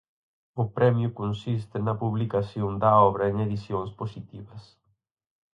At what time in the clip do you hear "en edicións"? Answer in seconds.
3.31-3.91